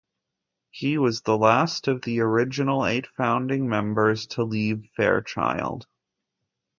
[0.71, 5.85] He was the last of the original eight founding members to leave Fairchild.